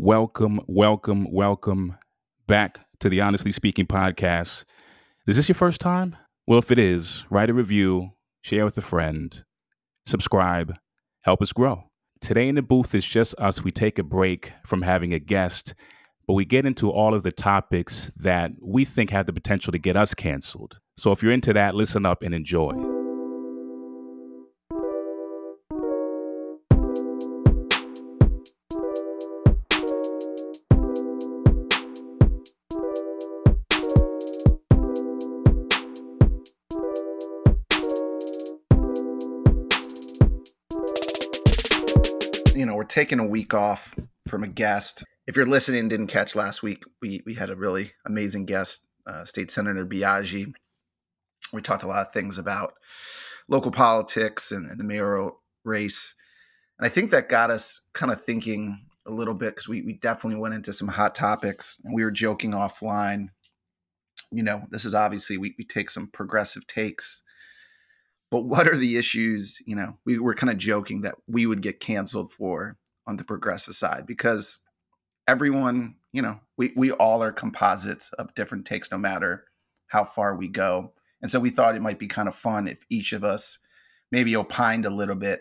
[0.00, 1.96] Welcome, welcome, welcome
[2.46, 4.64] back to the Honestly Speaking podcast.
[5.26, 6.16] Is this your first time?
[6.46, 9.42] Well, if it is, write a review, share with a friend,
[10.06, 10.76] subscribe,
[11.22, 11.82] help us grow.
[12.20, 13.64] Today in the booth is just us.
[13.64, 15.74] We take a break from having a guest,
[16.28, 19.78] but we get into all of the topics that we think have the potential to
[19.78, 20.78] get us canceled.
[20.96, 22.97] So if you're into that, listen up and enjoy.
[42.98, 43.94] Taking a week off
[44.26, 45.04] from a guest.
[45.28, 49.24] If you're listening didn't catch last week, we we had a really amazing guest, uh,
[49.24, 50.52] State Senator Biaggi.
[51.52, 52.74] We talked a lot of things about
[53.48, 56.16] local politics and, and the mayoral race.
[56.76, 59.92] And I think that got us kind of thinking a little bit because we, we
[59.92, 63.28] definitely went into some hot topics and we were joking offline.
[64.32, 67.22] You know, this is obviously, we, we take some progressive takes
[68.30, 71.62] but what are the issues you know we were kind of joking that we would
[71.62, 72.76] get canceled for
[73.08, 74.58] on the progressive side because
[75.26, 79.44] everyone you know we, we all are composites of different takes no matter
[79.88, 80.92] how far we go
[81.22, 83.58] and so we thought it might be kind of fun if each of us
[84.12, 85.40] maybe opined a little bit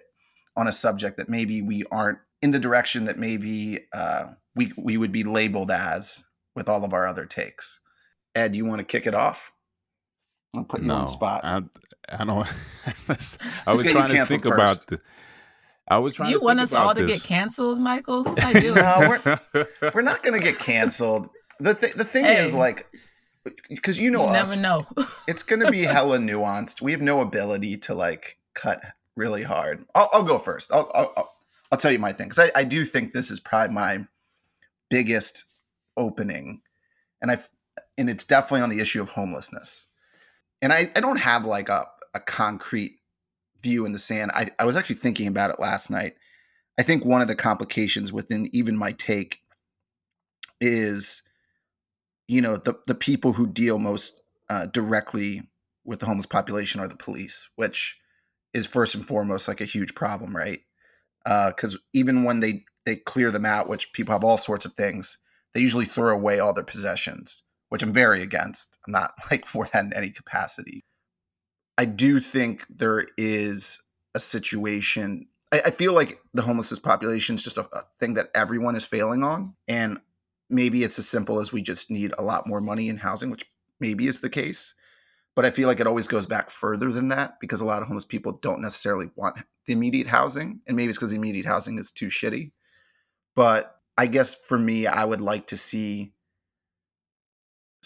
[0.56, 4.98] on a subject that maybe we aren't in the direction that maybe uh, we we
[4.98, 7.82] would be labeled as with all of our other takes
[8.34, 9.52] ed you want to kick it off
[10.56, 11.62] i'm putting no, you on the spot I,
[12.10, 12.48] I don't.
[13.68, 14.54] I was trying to think first.
[14.54, 15.02] about the.
[15.88, 16.27] I was trying.
[16.27, 17.02] To You want us all this.
[17.02, 18.23] to get canceled, Michael?
[18.23, 18.75] Who's I doing?
[18.75, 19.17] no,
[19.53, 21.30] we're, we're not going to get canceled.
[21.59, 22.88] The th- the thing hey, is, like,
[23.69, 24.88] because you know you us, never know.
[25.27, 26.81] it's going to be hella nuanced.
[26.81, 28.81] We have no ability to like cut
[29.15, 29.85] really hard.
[29.95, 30.71] I'll, I'll go first.
[30.71, 31.33] I'll, I'll
[31.71, 34.05] I'll tell you my thing because I, I do think this is probably my
[34.89, 35.45] biggest
[35.95, 36.61] opening,
[37.21, 37.38] and I
[37.97, 39.88] and it's definitely on the issue of homelessness.
[40.61, 42.96] And I, I don't have like a a concrete
[43.62, 44.32] view in the sand.
[44.34, 46.16] I, I was actually thinking about it last night.
[46.80, 49.40] I think one of the complications within even my take
[50.62, 51.23] is,
[52.28, 55.50] you know, the the people who deal most uh, directly
[55.86, 57.98] with the homeless population are the police, which
[58.54, 60.60] is first and foremost like a huge problem, right?
[61.24, 64.74] Because uh, even when they they clear them out, which people have all sorts of
[64.74, 65.18] things,
[65.54, 68.78] they usually throw away all their possessions, which I'm very against.
[68.86, 70.86] I'm not like for that in any capacity.
[71.77, 73.83] I do think there is
[74.15, 75.27] a situation.
[75.52, 78.86] I, I feel like the homelessness population is just a, a thing that everyone is
[78.86, 79.54] failing on.
[79.67, 79.99] And
[80.49, 83.45] maybe it's as simple as we just need a lot more money in housing, which
[83.80, 84.73] maybe is the case.
[85.36, 87.88] But I feel like it always goes back further than that because a lot of
[87.88, 90.61] homeless people don't necessarily want the immediate housing.
[90.65, 92.52] And maybe it's because the immediate housing is too shitty.
[93.36, 96.14] But I guess for me, I would like to see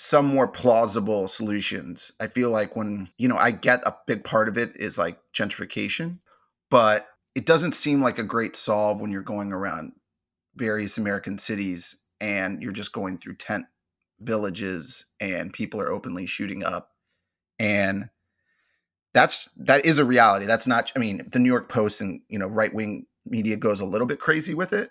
[0.03, 2.12] some more plausible solutions.
[2.19, 5.19] I feel like when, you know, I get a big part of it is like
[5.31, 6.17] gentrification,
[6.72, 9.91] but it doesn't seem like a great solve when you're going around
[10.56, 13.67] various American cities and you're just going through tent
[14.19, 16.94] villages and people are openly shooting up.
[17.59, 18.09] And
[19.13, 20.47] that's that is a reality.
[20.47, 23.85] That's not I mean, the New York Post and, you know, right-wing media goes a
[23.85, 24.90] little bit crazy with it,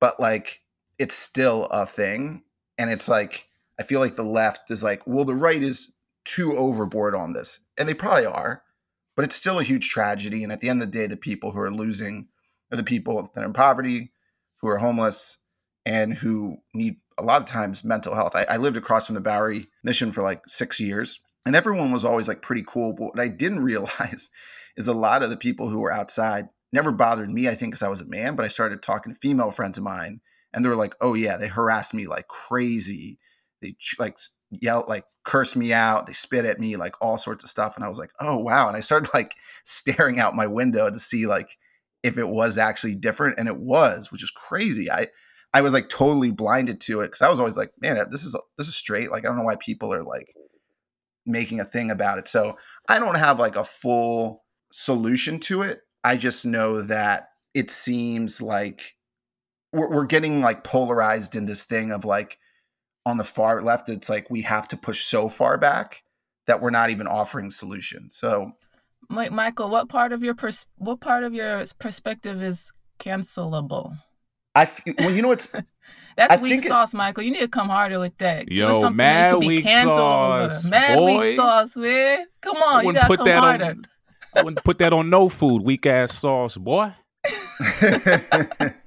[0.00, 0.62] but like
[0.98, 2.42] it's still a thing
[2.76, 3.46] and it's like
[3.82, 5.92] I feel like the left is like, well, the right is
[6.24, 7.58] too overboard on this.
[7.76, 8.62] And they probably are,
[9.16, 10.44] but it's still a huge tragedy.
[10.44, 12.28] And at the end of the day, the people who are losing
[12.70, 14.12] are the people that are in poverty,
[14.60, 15.38] who are homeless,
[15.84, 18.36] and who need a lot of times mental health.
[18.36, 22.04] I, I lived across from the Bowery Mission for like six years, and everyone was
[22.04, 22.92] always like pretty cool.
[22.92, 24.30] But what I didn't realize
[24.76, 27.82] is a lot of the people who were outside never bothered me, I think, because
[27.82, 30.20] I was a man, but I started talking to female friends of mine,
[30.54, 33.18] and they were like, oh, yeah, they harassed me like crazy
[33.62, 34.18] they like
[34.50, 37.84] yell like curse me out they spit at me like all sorts of stuff and
[37.84, 39.34] i was like oh wow and i started like
[39.64, 41.56] staring out my window to see like
[42.02, 45.06] if it was actually different and it was which is crazy i
[45.54, 48.36] i was like totally blinded to it because i was always like man this is
[48.58, 50.26] this is straight like i don't know why people are like
[51.24, 52.56] making a thing about it so
[52.88, 58.42] i don't have like a full solution to it i just know that it seems
[58.42, 58.96] like
[59.72, 62.38] we're, we're getting like polarized in this thing of like
[63.04, 66.02] on the far left, it's like we have to push so far back
[66.46, 68.14] that we're not even offering solutions.
[68.14, 68.52] So,
[69.08, 73.96] Michael, what part of your pers- what part of your perspective is cancelable?
[74.54, 74.66] I
[74.98, 75.46] well, you know what's
[76.16, 77.24] that's I weak sauce, it, Michael.
[77.24, 78.50] You need to come harder with that.
[78.50, 80.68] Yo, mad weak sauce, over.
[80.68, 81.20] mad boy.
[81.20, 82.26] weak sauce, man.
[82.40, 83.64] Come on, you gotta put come that harder.
[83.64, 83.84] On,
[84.36, 86.92] I wouldn't put that on no food, weak ass sauce, boy.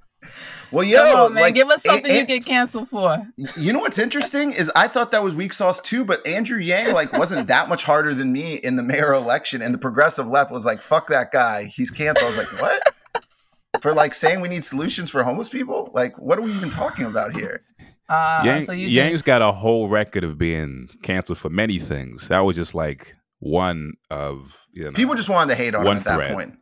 [0.76, 1.44] Well, yo, Come on, man.
[1.44, 3.26] like, Give us something A- you A- get canceled for.
[3.58, 6.94] You know what's interesting is I thought that was weak sauce too, but Andrew Yang
[6.94, 10.52] like wasn't that much harder than me in the mayor election, and the progressive left
[10.52, 14.48] was like, "Fuck that guy, he's canceled." I was like, "What?" For like saying we
[14.50, 15.92] need solutions for homeless people?
[15.94, 17.62] Like, what are we even talking about here?
[18.08, 21.80] Uh, Yang, so you Yang's just- got a whole record of being canceled for many
[21.80, 22.28] things.
[22.28, 24.92] That was just like one of you know.
[24.92, 26.58] People just wanted to hate on him One at that point.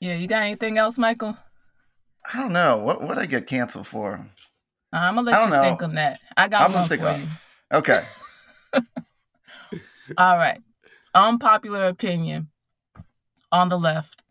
[0.00, 1.36] Yeah, you got anything else, Michael?
[2.32, 4.26] I don't know what what I get canceled for.
[4.92, 5.62] Uh, I'm gonna let you know.
[5.62, 6.20] think on that.
[6.36, 7.26] I got I'm one think for about- you.
[7.72, 8.04] Okay,
[10.16, 10.60] All right.
[11.14, 12.48] Unpopular opinion
[13.50, 14.22] on the left.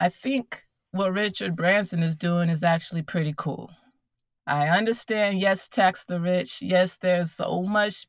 [0.00, 3.70] I think what Richard Branson is doing is actually pretty cool.
[4.46, 6.60] I understand, yes, tax the rich.
[6.60, 8.06] Yes, there's so much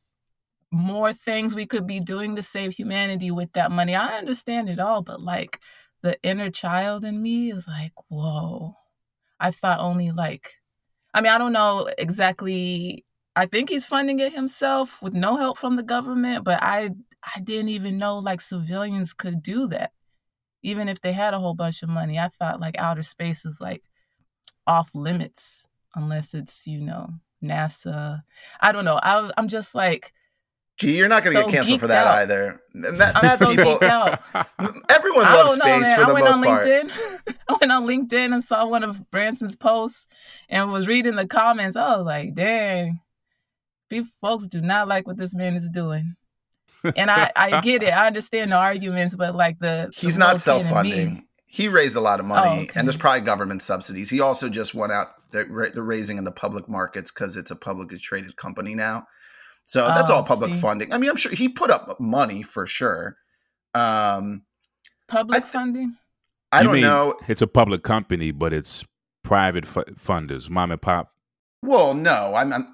[0.72, 3.94] more things we could be doing to save humanity with that money.
[3.94, 5.60] I understand it all, but like
[6.02, 8.74] the inner child in me is like, whoa.
[9.42, 10.60] I thought only like,
[11.14, 13.04] I mean, I don't know exactly
[13.34, 16.90] I think he's funding it himself with no help from the government, but I
[17.36, 19.92] I didn't even know like civilians could do that.
[20.62, 22.18] Even if they had a whole bunch of money.
[22.18, 23.82] I thought like outer space is like
[24.66, 27.08] off limits unless it's, you know,
[27.44, 28.22] NASA.
[28.60, 29.00] I don't know.
[29.02, 30.12] I I'm just like
[30.78, 32.14] gee, you're not going to So get canceled for that out.
[32.18, 32.60] either.
[32.74, 34.20] That, I'm so people, geeked out.
[34.90, 35.96] everyone I loves know, space man.
[35.96, 36.64] for I the went most on part.
[36.66, 37.38] LinkedIn.
[37.48, 40.06] I went on LinkedIn and saw one of Branson's posts
[40.48, 41.76] and was reading the comments.
[41.76, 43.00] I was like, dang,
[43.88, 46.16] people folks do not like what this man is doing.
[46.96, 47.90] And I, I get it.
[47.90, 51.26] I understand the arguments, but like the the He's not little kid self-funding.
[51.46, 52.72] He raised a lot of money, Oh, okay.
[52.80, 54.08] and there's probably government subsidies.
[54.08, 57.56] He also just went out the, the raising in the public markets because it's a
[57.56, 59.06] publicly traded company now.
[59.64, 60.60] So that's Oh, all public see.
[60.60, 60.92] funding.
[60.92, 63.16] I mean, I'm sure he put up money for sure.
[63.74, 64.42] Um,
[65.08, 65.96] Public I th- funding.
[66.50, 67.14] I You don't mean know.
[67.28, 68.84] It's a public company, but it's
[69.24, 71.12] private fu- funders, mom and pop.
[71.62, 72.52] Well, no, I'm.
[72.52, 72.66] I'm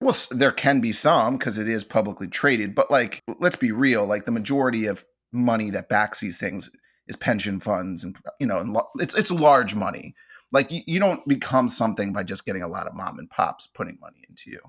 [0.00, 4.06] well, there can be some because it is publicly traded, but like, let's be real.
[4.06, 6.70] Like the majority of money that backs these things
[7.06, 10.14] is pension funds, and you know, and lo- it's it's large money.
[10.52, 13.66] Like you, you don't become something by just getting a lot of mom and pops
[13.66, 14.60] putting money into you.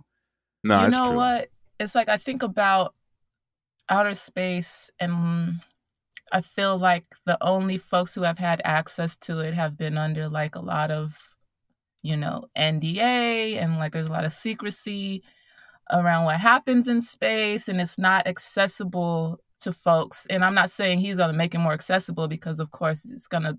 [0.64, 1.18] No, you know true.
[1.18, 1.48] what?
[1.80, 2.94] It's like I think about
[3.90, 5.62] outer space and
[6.32, 10.30] I feel like the only folks who have had access to it have been under
[10.30, 11.36] like a lot of,
[12.02, 15.24] you know, NDA and like there's a lot of secrecy
[15.92, 20.26] around what happens in space and it's not accessible to folks.
[20.28, 23.28] And I'm not saying he's going to make it more accessible because of course it's
[23.28, 23.58] going to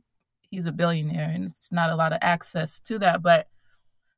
[0.51, 3.49] he's a billionaire and it's not a lot of access to that, but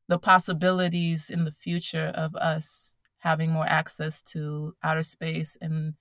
[0.08, 5.94] the possibilities in the future of us having more access to outer space and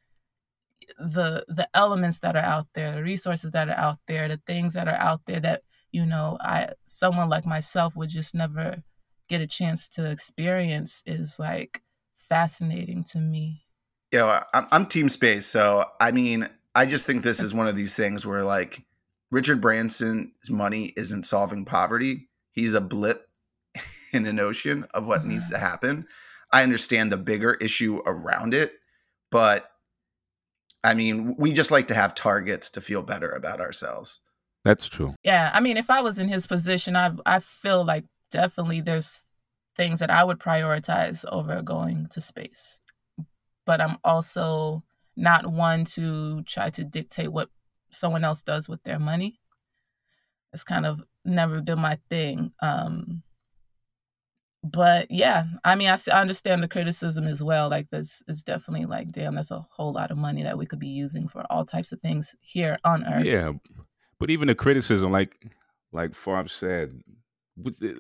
[0.99, 4.73] the the elements that are out there, the resources that are out there, the things
[4.73, 5.61] that are out there that
[5.91, 8.83] you know, I someone like myself would just never
[9.29, 11.81] get a chance to experience is like
[12.15, 13.63] fascinating to me.
[14.11, 17.75] Know, I'm, I'm Team Space, so I mean, I just think this is one of
[17.75, 18.83] these things where like
[19.31, 22.29] Richard Branson's money isn't solving poverty.
[22.51, 23.27] He's a blip
[24.13, 26.07] in an ocean of what needs to happen.
[26.51, 28.73] I understand the bigger issue around it,
[29.31, 29.69] but
[30.83, 34.21] I mean, we just like to have targets to feel better about ourselves.
[34.63, 35.15] That's true.
[35.23, 39.23] Yeah, I mean, if I was in his position, I I feel like definitely there's
[39.75, 42.79] things that I would prioritize over going to space.
[43.65, 44.83] But I'm also
[45.15, 47.49] not one to try to dictate what
[47.91, 49.39] someone else does with their money.
[50.51, 52.51] It's kind of never been my thing.
[52.61, 53.23] Um,
[54.63, 57.69] but yeah, I mean, I understand the criticism as well.
[57.69, 60.79] Like, this is definitely like, damn, that's a whole lot of money that we could
[60.79, 63.25] be using for all types of things here on Earth.
[63.25, 63.51] Yeah,
[64.19, 65.35] but even the criticism, like
[65.91, 67.01] like Forbes said,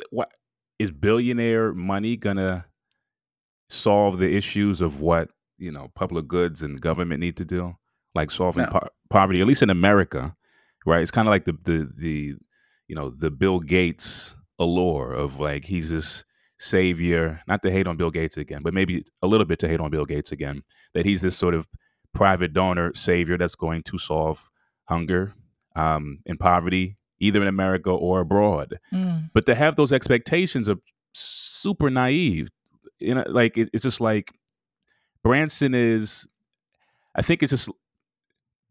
[0.09, 0.31] what
[0.79, 2.65] is billionaire money gonna
[3.69, 7.75] solve the issues of what you know public goods and government need to do,
[8.15, 8.69] like solving No.
[8.71, 10.35] po- poverty, at least in America,
[10.85, 11.01] right?
[11.01, 12.35] It's kind of like the the the
[12.87, 16.23] you know the Bill Gates allure of like he's this
[16.63, 17.41] savior.
[17.47, 19.91] Not to hate on Bill Gates again, but maybe a little bit to hate on
[19.91, 20.63] Bill Gates again.
[20.93, 21.67] That he's this sort of
[22.13, 24.49] private donor savior that's going to solve
[24.85, 25.33] hunger
[25.75, 28.79] um, and poverty, either in America or abroad.
[28.93, 29.29] Mm.
[29.33, 30.77] But to have those expectations are
[31.11, 32.49] super naive.
[32.99, 34.31] You know, like it, it's just like
[35.23, 36.27] Branson is.
[37.15, 37.69] I think it's just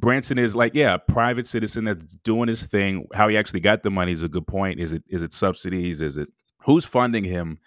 [0.00, 3.06] Branson is like, yeah, a private citizen that's doing his thing.
[3.14, 4.80] How he actually got the money is a good point.
[4.80, 6.02] Is it is it subsidies?
[6.02, 6.28] Is it
[6.64, 7.58] who's funding him?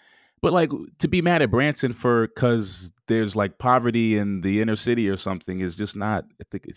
[0.42, 4.76] But like to be mad at Branson for because there's like poverty in the inner
[4.76, 6.26] city or something is just not.
[6.40, 6.68] I think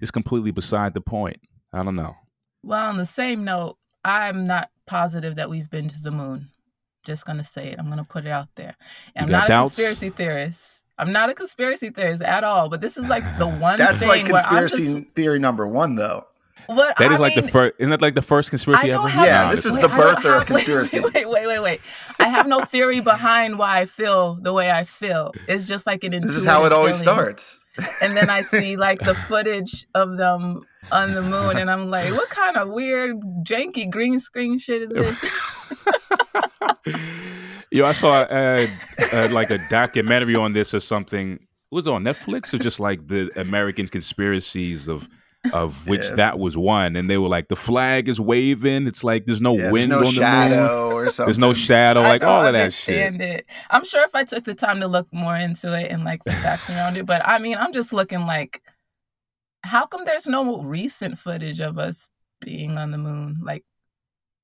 [0.00, 1.40] it's completely beside the point.
[1.72, 2.14] I don't know.
[2.62, 6.48] Well, on the same note, I'm not positive that we've been to the moon.
[7.04, 7.78] Just gonna say it.
[7.78, 8.74] I'm gonna put it out there.
[9.14, 9.72] And I'm not doubts?
[9.72, 10.84] a conspiracy theorist.
[10.98, 12.68] I'm not a conspiracy theorist at all.
[12.68, 15.66] But this is like the one That's thing like where I'm conspiracy just, theory number
[15.66, 16.26] one, though.
[16.74, 17.74] What That I is like the first.
[17.78, 19.02] Isn't that like the first conspiracy I ever?
[19.02, 21.00] don't have Yeah, no- this is wait, the I don't birther of have- wait, conspiracy.
[21.00, 21.80] Wait, wait, wait, wait.
[22.18, 25.32] I have no theory behind why I feel the way I feel.
[25.48, 27.16] It's just like an This is how it always feeling.
[27.16, 27.64] starts.
[28.02, 30.62] And then I see like the footage of them
[30.92, 34.90] on the moon, and I'm like, what kind of weird, janky green screen shit is
[34.90, 35.18] this?
[37.70, 38.66] Yo, I saw uh,
[39.12, 41.34] uh, like a documentary on this or something.
[41.34, 41.40] It
[41.74, 45.08] was on Netflix or just like the American conspiracies of
[45.54, 46.12] of which Yes.
[46.12, 48.86] that was one, and they were like the flag is waving.
[48.86, 50.58] It's like there's no Yeah, there's wind no on the moon.
[50.92, 51.26] or something.
[51.28, 53.06] There's no shadow, I like all of that shit.
[53.06, 53.46] understand it.
[53.70, 56.32] I'm sure if I took the time to look more into it and like the
[56.32, 58.62] facts around it, but I mean, I'm just looking like,
[59.62, 62.08] how come there's no recent footage of us
[62.40, 63.36] being on the moon?
[63.42, 63.64] Like,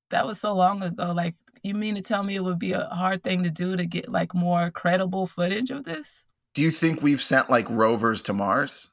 [0.09, 1.11] that was so long ago.
[1.11, 3.85] Like, you mean to tell me it would be a hard thing to do to
[3.85, 6.25] get like more credible footage of this?
[6.53, 8.91] Do you think we've sent like rovers to Mars?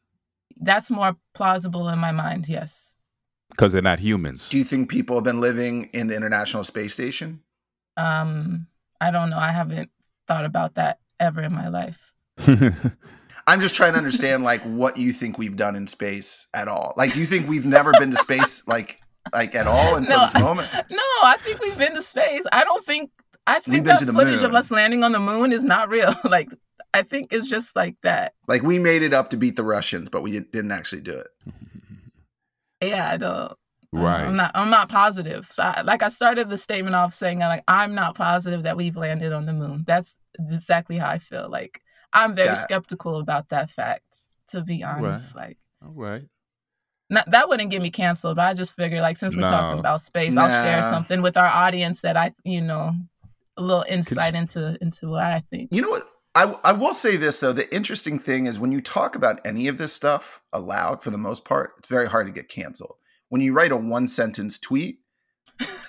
[0.61, 2.49] That's more plausible in my mind.
[2.49, 2.95] Yes.
[3.51, 4.49] because they're not humans.
[4.49, 7.41] Do you think people have been living in the International Space Station?
[7.97, 8.67] Um,
[9.01, 9.39] I don't know.
[9.39, 9.91] I haven't
[10.27, 12.13] thought about that ever in my life.
[13.47, 16.95] I'm just trying to understand like what you think we've done in space at all.
[16.97, 19.01] Like, do you think we've never been to space like
[19.33, 20.69] like at all until No, this moment?
[20.91, 22.45] No, I think we've been to space.
[22.53, 23.11] I don't think
[23.47, 26.15] I think that to the footage of us landing on the moon is not real.
[26.25, 26.49] like
[26.95, 28.33] I think it's just like that.
[28.49, 31.27] Like we made it up to beat the Russians, but we didn't actually do it.
[32.83, 33.53] Yeah, I don't.
[33.93, 34.25] right.
[34.27, 34.51] I'm not.
[34.55, 35.49] I'm not positive.
[35.51, 38.97] So I, like I started the statement off saying, like I'm not positive that we've
[38.97, 39.85] landed on the moon.
[39.87, 41.49] That's exactly how I feel.
[41.49, 41.81] Like
[42.13, 42.55] I'm very Yeah.
[42.55, 44.05] skeptical about that fact.
[44.49, 46.25] To be honest, like all right.
[47.09, 48.37] not, that wouldn't get me canceled.
[48.37, 51.47] But I just figured, like since we're talking about space, I'll share something with our
[51.47, 52.93] audience that I, you know,
[53.57, 55.71] a little insight into into what I think.
[55.73, 56.03] You know what?
[56.35, 57.53] I, I will say this though.
[57.53, 61.19] The interesting thing is when you talk about any of this stuff aloud, for the
[61.19, 62.97] most part, it's very hard to get canceled.
[63.29, 64.99] When you write a one sentence tweet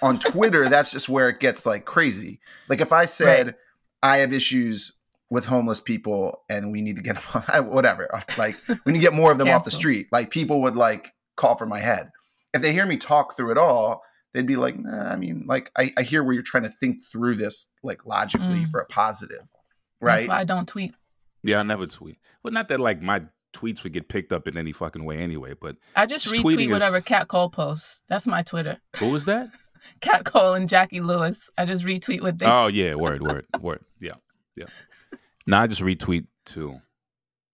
[0.01, 2.39] on Twitter, that's just where it gets like crazy.
[2.69, 3.55] Like if I said Right.
[4.03, 4.91] I have issues
[5.31, 9.03] with homeless people and we need to get them off, whatever, like we need to
[9.03, 10.07] get more of them off the street.
[10.11, 12.11] Like people would like call for my head.
[12.53, 15.71] If they hear me talk through it all, they'd be like, nah, I mean, like
[15.75, 18.69] I, I hear where you're trying to think through this like logically Mm.
[18.69, 19.51] for a positive.
[20.05, 20.93] That's why I don't tweet.
[21.43, 22.17] Yeah, I never tweet.
[22.43, 25.53] Well, not that like my tweets would get picked up in any fucking way anyway.
[25.59, 28.01] But I just Tweeting retweet is- whatever Cat Cole posts.
[28.07, 28.77] That's my Twitter.
[29.00, 29.47] what was that?
[30.01, 31.50] Cat Cole and Jackie Lewis.
[31.57, 32.45] I just retweet what they.
[32.47, 33.81] oh yeah, word, word, word.
[34.00, 34.13] Yeah,
[34.55, 34.65] yeah.
[35.47, 36.79] No, I just retweet too.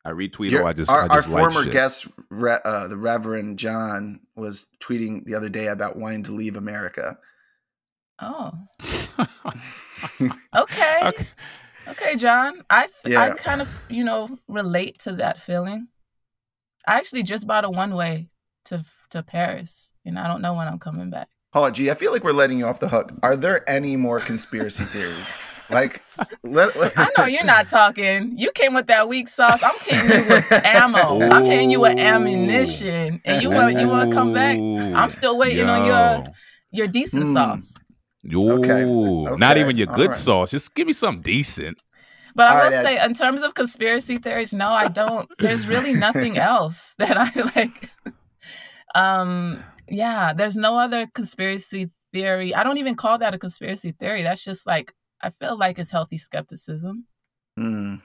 [0.05, 1.73] I retweet Your- or I just our, I our like former shit.
[1.73, 6.55] guest, Re, uh, the Reverend John, was tweeting the other day about wanting to leave
[6.55, 7.17] America.
[8.19, 8.51] Oh,
[9.19, 10.29] okay.
[10.55, 11.27] Okay.
[11.87, 12.61] Okay, John.
[12.69, 13.33] I f- I Yeah.
[13.33, 15.87] kind of you know relate to that feeling.
[16.87, 18.29] I actually just bought a one way
[18.65, 21.29] to to Paris, and I don't know when I'm coming back.
[21.51, 23.11] Paula G, I feel like we're letting you off the hook.
[23.21, 25.43] Are there any more conspiracy theories?
[25.69, 26.01] Like,
[26.43, 28.37] let, let- I know you're not talking.
[28.37, 29.61] You came with that weak sauce.
[29.63, 31.21] I'm hitting you with ammo.
[31.21, 34.57] I'm hitting you with ammunition, and you want to you want to come back.
[34.57, 36.23] I'm still waiting on your
[36.71, 37.33] your decent Mm.
[37.33, 37.75] sauce.
[38.23, 39.37] Yo, Okay.
[39.37, 40.17] not even your All good right.
[40.17, 40.51] sauce.
[40.51, 41.81] Just give me something decent.
[42.35, 45.29] But I All will right, say, in terms of conspiracy theories, no, I don't.
[45.39, 47.89] There's really nothing else that I like.
[48.95, 52.53] Um, yeah, there's no other conspiracy theory.
[52.53, 54.21] I don't even call that a conspiracy theory.
[54.23, 57.05] That's just like I feel like it's healthy skepticism.
[57.57, 57.95] Hmm.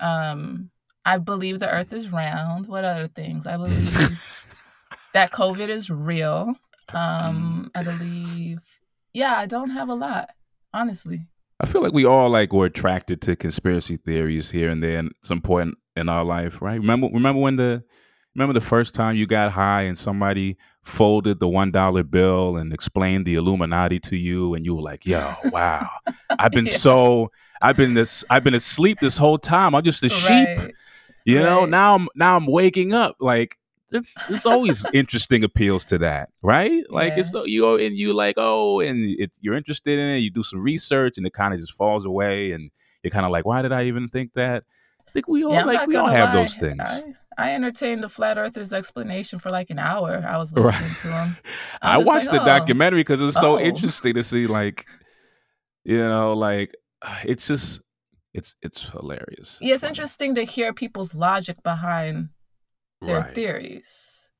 [0.00, 0.70] Um,
[1.04, 2.66] I believe the Earth is round.
[2.66, 3.46] What other things?
[3.46, 4.20] I believe
[5.12, 6.54] that COVID is real.
[6.92, 8.60] Um, I believe.
[9.14, 10.30] Yeah, I don't have a lot,
[10.74, 11.26] honestly.
[11.60, 15.06] I feel like we all like were attracted to conspiracy theories here and there at
[15.22, 16.78] some point in our life, right?
[16.80, 17.84] Remember remember when the
[18.34, 22.72] remember the first time you got high and somebody folded the one dollar bill and
[22.72, 25.88] explained the Illuminati to you and you were like, yo, wow.
[26.38, 26.72] I've been Yeah.
[26.76, 27.30] so
[27.62, 29.76] I've been this I've been asleep this whole time.
[29.76, 30.48] I'm just a sheep.
[30.58, 30.74] Right.
[31.24, 33.16] You know, now I'm now I'm waking up.
[33.20, 33.56] Like
[33.94, 36.82] it's it's always interesting appeals to that, right?
[36.90, 37.20] Like Yeah.
[37.20, 40.18] it's so you go and you like oh, and it, you're interested in it.
[40.18, 42.70] You do some research, and it kind of just falls away, and
[43.02, 44.64] you're kind of like, why did I even think that?
[45.06, 46.42] I think we all Yeah, like we all have lie.
[46.42, 46.80] those things.
[46.82, 50.24] I, I entertained the flat earther's explanation for like an hour.
[50.28, 50.64] I was Right.
[50.66, 51.36] listening to him.
[51.82, 52.46] I watched like, the oh.
[52.46, 53.58] documentary because it was so Oh.
[53.60, 54.86] interesting to see, like,
[55.84, 56.74] you know, like
[57.24, 57.80] it's just
[58.32, 59.58] it's it's hilarious.
[59.60, 62.30] Yeah, it's interesting to hear people's logic behind
[63.06, 63.34] their right?
[63.34, 64.30] theories.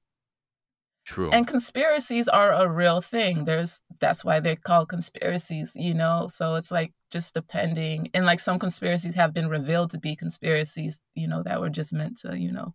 [1.05, 1.31] True.
[1.31, 3.45] And conspiracies are a real thing.
[3.45, 6.29] There's that's why they're called conspiracies, you know.
[6.29, 11.01] So it's like just depending and like some conspiracies have been revealed to be conspiracies,
[11.15, 12.75] you know, that were just meant to, you know,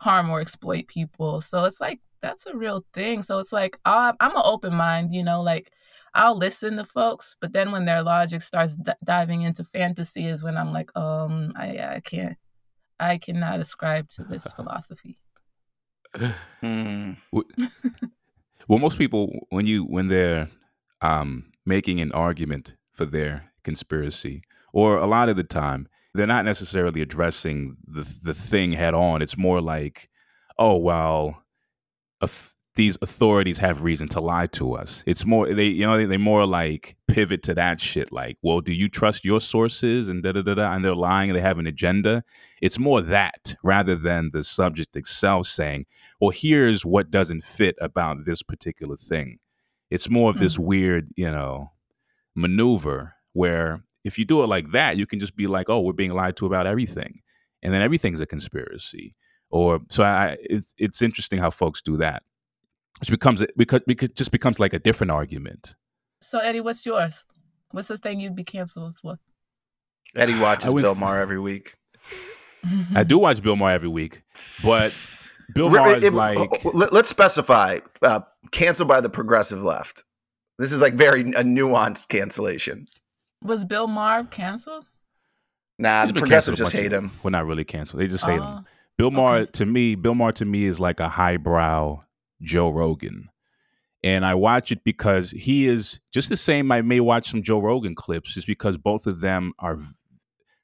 [0.00, 1.40] harm or exploit people.
[1.40, 3.22] So it's like that's a real thing.
[3.22, 5.70] So it's like I'm an open mind, you know, like
[6.14, 10.42] I'll listen to folks, but then when their logic starts d- diving into fantasy is
[10.42, 12.36] when I'm like, um, I I can't,
[12.98, 15.18] I cannot ascribe to this philosophy.
[16.60, 17.12] Hmm.
[17.32, 20.48] well, most people when you when they're
[21.00, 26.44] um, making an argument for their conspiracy, or a lot of the time, they're not
[26.44, 29.22] necessarily addressing the the thing head on.
[29.22, 30.08] It's more like,
[30.58, 31.42] oh well,
[32.78, 35.02] these authorities have reason to lie to us.
[35.04, 38.60] It's more they you know they, they more like pivot to that shit like, well,
[38.60, 41.42] do you trust your sources and da da da da and they're lying and they
[41.42, 42.22] have an agenda.
[42.62, 45.86] It's more that rather than the subject itself saying,
[46.20, 49.40] well, here's what doesn't fit about this particular thing.
[49.90, 50.44] It's more of mm-hmm.
[50.44, 50.64] this mm.
[50.64, 51.72] weird, you know,
[52.36, 55.92] maneuver where if you do it like that, you can just be like, oh, we're
[55.92, 57.22] being lied to about everything.
[57.60, 59.16] And then everything's a conspiracy.
[59.50, 62.22] Or so I it's it's interesting how folks do that
[63.00, 65.74] which becomes it because it just becomes like a different argument.
[66.20, 67.24] So Eddie, what's yours?
[67.70, 69.18] What's the thing you'd be canceled for?
[70.16, 71.74] Eddie watches Bill Maher every week.
[72.94, 74.22] I do watch Bill Maher every week,
[74.64, 74.96] but
[75.54, 76.64] Bill Maher is like.
[76.64, 80.04] Let's specify uh, canceled by the progressive left.
[80.58, 82.88] This is like very a nuanced cancellation.
[83.44, 84.86] Was Bill Maher canceled?
[85.78, 87.12] Nah, He's the progressives just hate him.
[87.22, 88.02] Well, not really canceled.
[88.02, 88.42] They just hate him.
[88.42, 88.64] Oh,
[88.96, 89.50] Bill Maher okay.
[89.52, 92.00] to me, Bill Maher to me is like a highbrow
[92.42, 93.28] Joe Rogan.
[94.04, 96.70] And I watch it because he is just the same.
[96.70, 99.86] I may watch some Joe Rogan clips just because both of them are v-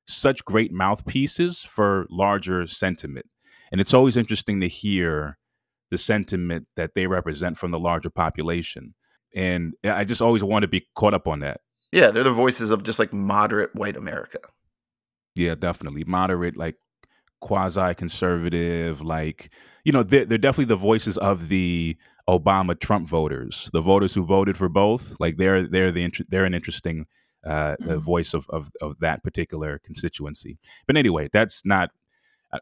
[0.06, 3.26] such great mouthpieces for larger sentiment.
[3.72, 5.38] And it's always interesting to hear
[5.90, 8.94] the sentiment that they represent from the larger population.
[9.34, 11.60] And I just always want to be caught up on that.
[11.90, 14.38] Yeah, they're the voices of just like moderate white America.
[15.34, 16.04] Yeah, definitely.
[16.04, 16.76] Moderate, like
[17.44, 19.50] quasi conservative, like
[19.84, 21.96] you know, they're, they're definitely the voices of the
[22.28, 25.14] Obama Trump voters, the voters who voted for both.
[25.20, 27.06] Like they're they're the they're an interesting
[27.46, 27.98] uh, mm-hmm.
[27.98, 30.58] voice of, of of that particular constituency.
[30.86, 31.90] But anyway, that's not.
[32.52, 32.58] I,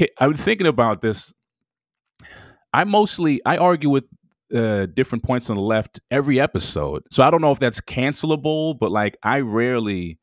[0.00, 1.32] uh, I was thinking about this.
[2.72, 4.04] I mostly I argue with
[4.52, 8.76] uh, different points on the left every episode, so I don't know if that's cancelable.
[8.76, 10.18] But like, I rarely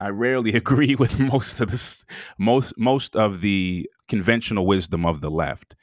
[0.00, 2.04] I rarely agree with most of this
[2.38, 5.74] most most of the conventional wisdom of the left.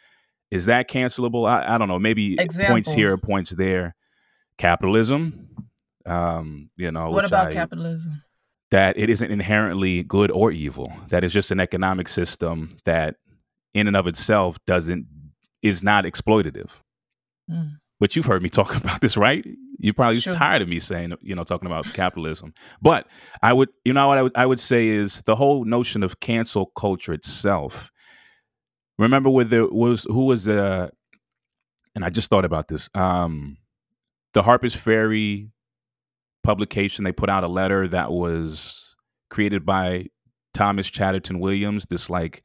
[0.49, 1.49] Is that cancelable?
[1.49, 1.99] I, I don't know.
[1.99, 2.73] Maybe Example.
[2.73, 3.95] points here, points there.
[4.57, 5.49] Capitalism.
[6.05, 7.09] Um, you know.
[7.09, 8.23] What about I, capitalism?
[8.69, 10.91] That it isn't inherently good or evil.
[11.09, 13.15] That is just an economic system that,
[13.73, 15.07] in and of itself, doesn't
[15.61, 16.79] is not exploitative.
[17.49, 17.77] Mm.
[17.99, 19.45] But you've heard me talk about this, right?
[19.81, 20.33] You're probably sure.
[20.33, 22.53] tired of me saying, you know, talking about capitalism.
[22.81, 23.07] But
[23.41, 26.19] I would, you know, what I would, I would say is the whole notion of
[26.19, 27.91] cancel culture itself.
[28.99, 30.89] Remember, where there was who was uh,
[31.95, 32.89] and I just thought about this.
[32.93, 33.57] Um,
[34.33, 35.49] the Harper's Ferry
[36.43, 38.95] publication they put out a letter that was
[39.29, 40.07] created by
[40.53, 42.43] Thomas Chatterton Williams, this like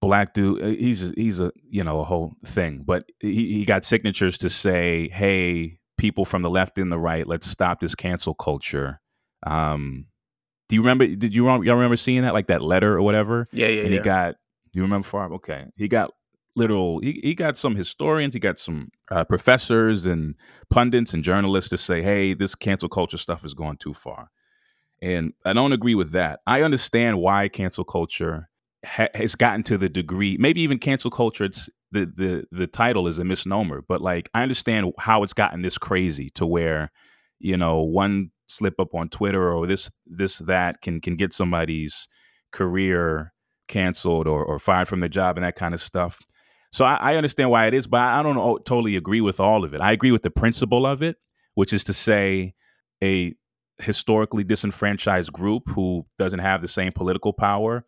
[0.00, 0.62] black dude.
[0.62, 4.38] Uh, he's a, he's a you know a whole thing, but he, he got signatures
[4.38, 9.00] to say, "Hey, people from the left and the right, let's stop this cancel culture."
[9.46, 10.06] Um,
[10.68, 11.06] do you remember?
[11.06, 13.48] Did you y'all remember seeing that like that letter or whatever?
[13.52, 13.82] Yeah, yeah.
[13.82, 14.02] And he yeah.
[14.02, 14.34] got.
[14.72, 15.32] Do you remember Farb?
[15.36, 16.10] Okay, he got
[16.56, 16.98] little.
[17.00, 18.34] He, he got some historians.
[18.34, 20.34] He got some uh, professors and
[20.70, 24.30] pundits and journalists to say, "Hey, this cancel culture stuff is going too far."
[25.02, 26.40] And I don't agree with that.
[26.46, 28.48] I understand why cancel culture
[28.84, 31.44] ha- has gotten to the degree, maybe even cancel culture.
[31.44, 35.62] It's the the the title is a misnomer, but like I understand how it's gotten
[35.62, 36.90] this crazy to where
[37.38, 42.08] you know one slip up on Twitter or this this that can can get somebody's
[42.50, 43.32] career
[43.68, 46.18] canceled or, or fired from their job and that kind of stuff.
[46.72, 49.74] So I, I understand why it is, but I don't totally agree with all of
[49.74, 49.80] it.
[49.80, 51.16] I agree with the principle of it,
[51.54, 52.54] which is to say
[53.02, 53.34] a
[53.78, 57.84] historically disenfranchised group who doesn't have the same political power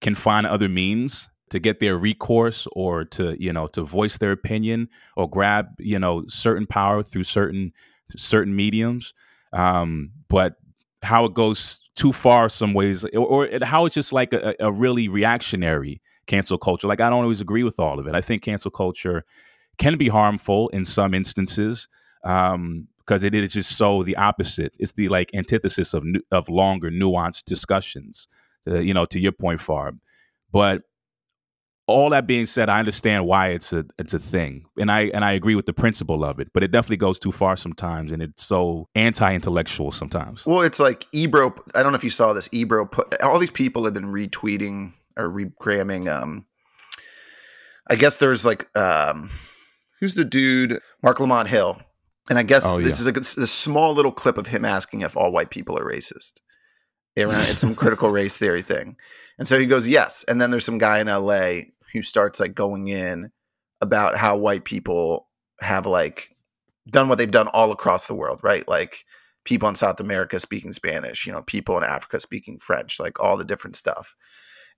[0.00, 4.32] can find other means to get their recourse or to you know to voice their
[4.32, 7.72] opinion or grab you know certain power through certain
[8.16, 9.14] certain mediums.
[9.52, 10.54] Um, but
[11.02, 14.72] how it goes too far some ways or, or how it's just like a, a,
[14.72, 16.86] really reactionary cancel culture.
[16.86, 18.14] Like i don't always agree with all of it.
[18.14, 19.24] I think cancel culture
[19.78, 21.86] can be harmful in some instances
[22.24, 24.74] um, because it is just so the opposite.
[24.78, 28.28] It's the like antithesis of of longer nuanced discussions
[28.66, 29.98] uh, you know, to your point, Farb.
[30.50, 30.82] But
[31.92, 35.24] all that being said, I understand why it's a it's a thing, and I and
[35.24, 36.48] I agree with the principle of it.
[36.52, 40.44] But it definitely goes too far sometimes, and it's so anti-intellectual sometimes.
[40.46, 41.54] Well, it's like Ebro.
[41.74, 42.48] I don't know if you saw this.
[42.52, 46.12] Ebro put all these people have been retweeting or regramming.
[46.12, 46.46] Um,
[47.88, 49.30] I guess there's like um,
[50.00, 50.80] who's the dude?
[51.02, 51.80] Marc Lamont Hill,
[52.30, 55.16] and I guess Oh, this is a, a small little clip of him asking if
[55.16, 56.34] all white people are racist.
[57.18, 58.96] Around it's some critical race theory thing,
[59.38, 61.72] and so he goes yes, and then there's some guy in L.A.
[61.92, 63.30] who starts like going in
[63.80, 65.28] about how white people
[65.60, 66.34] have like
[66.90, 68.66] done what they've done all across the world, right?
[68.66, 69.04] Like
[69.44, 73.36] people in South America speaking Spanish, you know, people in Africa speaking French, like all
[73.36, 74.14] the different stuff.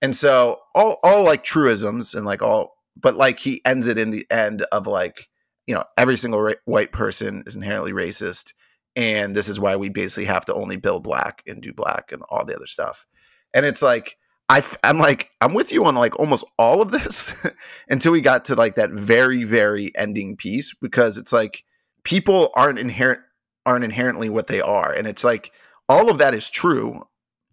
[0.03, 4.11] And so all all like truisms and like all but like he ends it in
[4.11, 5.29] the end of like,
[5.67, 8.53] you know, every single ra- white person is inherently racist
[8.97, 12.23] and this is why we basically have to only build black and do black and
[12.29, 13.07] all the other stuff.
[13.53, 14.17] And it's like
[14.49, 17.47] I I'm like I'm with you on like almost all of this
[17.89, 21.65] until we got to like that very very ending piece because it's like
[22.05, 23.21] people aren't inherent
[23.65, 25.53] aren't inherently what they are and it's like
[25.89, 27.03] all of that is true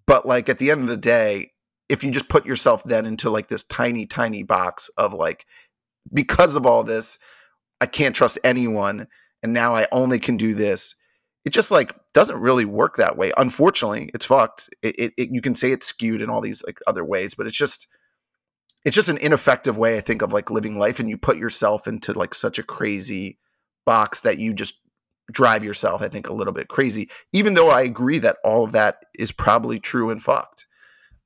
[0.06, 1.52] but like at the end of the day
[1.88, 5.46] if you just put yourself then into like this tiny tiny box of like
[6.14, 7.18] because of all this
[7.80, 9.08] i can't trust anyone
[9.42, 10.96] and now i only can do this
[11.46, 13.32] it just like doesn't really work that way.
[13.38, 14.70] Unfortunately it's fucked.
[14.82, 17.48] It, it, it you can say it's skewed in all these like other ways but
[17.48, 17.88] it's just
[18.84, 21.88] it's just an ineffective way i think of like living life and you put yourself
[21.88, 23.38] into like such a crazy
[23.86, 24.82] box that you just
[25.32, 28.72] drive yourself i think a little bit crazy even though i agree that all of
[28.72, 30.66] that is probably true and fucked.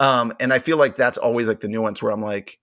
[0.02, 2.60] Um and i feel like that's always like the nuance where i'm like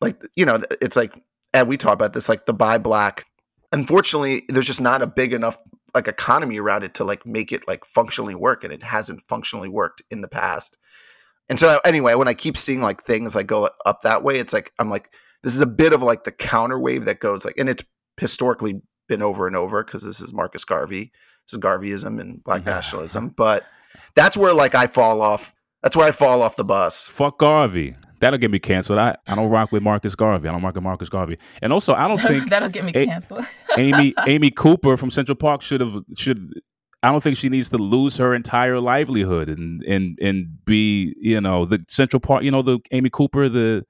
[0.00, 1.14] like you know it's like
[1.56, 3.24] and we talk about this like the buy black.
[3.72, 5.58] Unfortunately there's just not a big enough
[5.96, 9.68] like economy around it to like make it like functionally work and it hasn't functionally
[9.68, 10.78] worked in the past
[11.48, 14.52] and so anyway when i keep seeing like things like go up that way it's
[14.52, 17.56] like i'm like this is a bit of like the counter wave that goes like
[17.58, 17.82] and it's
[18.20, 21.10] historically been over and over because this is marcus garvey
[21.46, 22.74] this is garveyism and black Yeah.
[22.76, 23.64] nationalism but
[24.14, 27.94] that's where like i fall off that's where i fall off the bus Fuck Garvey.
[28.20, 28.98] That'll get me canceled.
[28.98, 30.48] I, I don't rock with Marcus Garvey.
[30.48, 31.38] I don't rock with Marcus Garvey.
[31.60, 33.44] And also, I don't think That'll get me A- canceled.
[33.78, 36.52] Amy Amy Cooper from Central Park should have should.
[37.02, 41.40] I don't think she needs to lose her entire livelihood and and and be you
[41.40, 42.42] know the Central Park.
[42.42, 43.84] You know the Amy Cooper the.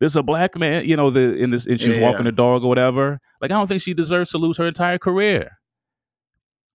[0.00, 2.02] There's a black man, you know, the in this, and she's Yeah.
[2.08, 3.18] walking the dog or whatever.
[3.40, 5.58] Like, I don't think she deserves to lose her entire career.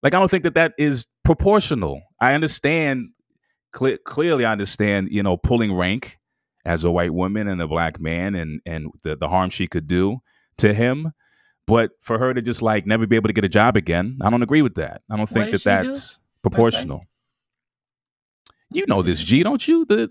[0.02, 2.02] Like, I don't think that that is proportional.
[2.20, 3.12] I understand
[3.72, 4.44] cle- clearly.
[4.44, 6.18] I understand, you know, pulling rank
[6.66, 9.88] as a white woman and a black man, and and the the harm she could
[9.88, 10.22] do
[10.58, 11.14] to him.
[11.66, 14.30] But for her to just like never be able to get a job again, I
[14.30, 15.02] don't agree with that.
[15.10, 17.06] I don't think that she do, that's proportional.
[18.72, 19.86] You know this, G, don't you?
[19.86, 20.10] The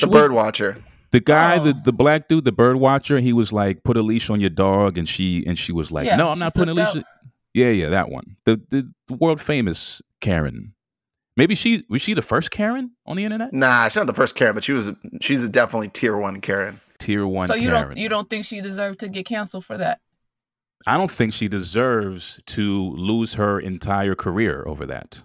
[0.00, 1.82] the bird watcher the guy, the, Oh.
[1.84, 4.96] the black dude, the bird watcher, he was like, put a leash on your dog,
[4.96, 6.90] and she and she was like, Yeah, No, I'm not putting a leash.
[6.92, 7.08] flipped
[7.52, 8.36] Yeah, yeah, that one.
[8.46, 10.74] The, the the world famous Karen.
[11.36, 13.52] Maybe she was she the first Karen on the internet?
[13.52, 16.80] nah she's not the first karen but she was she's a definitely tier one karen
[16.98, 17.88] Tier one so you Karen.
[17.88, 20.00] don't you don't think she deserved to get canceled for that?
[20.86, 25.22] I don't think she deserves to lose her entire career over that.